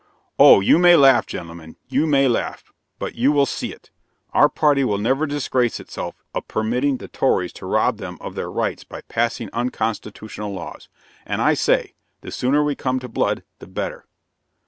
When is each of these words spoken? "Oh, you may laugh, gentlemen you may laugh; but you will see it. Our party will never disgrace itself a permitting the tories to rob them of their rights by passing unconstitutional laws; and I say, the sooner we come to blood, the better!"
"Oh, 0.39 0.61
you 0.61 0.79
may 0.79 0.95
laugh, 0.95 1.27
gentlemen 1.27 1.75
you 1.87 2.07
may 2.07 2.27
laugh; 2.27 2.73
but 2.97 3.13
you 3.13 3.31
will 3.31 3.45
see 3.45 3.71
it. 3.71 3.91
Our 4.33 4.49
party 4.49 4.83
will 4.83 4.97
never 4.97 5.27
disgrace 5.27 5.79
itself 5.79 6.15
a 6.33 6.41
permitting 6.41 6.97
the 6.97 7.07
tories 7.07 7.53
to 7.53 7.67
rob 7.67 7.97
them 7.97 8.17
of 8.19 8.33
their 8.33 8.49
rights 8.49 8.83
by 8.83 9.01
passing 9.01 9.51
unconstitutional 9.53 10.53
laws; 10.53 10.89
and 11.23 11.39
I 11.39 11.53
say, 11.53 11.93
the 12.21 12.31
sooner 12.31 12.63
we 12.63 12.73
come 12.75 12.97
to 12.99 13.07
blood, 13.07 13.43
the 13.59 13.67
better!" 13.67 14.07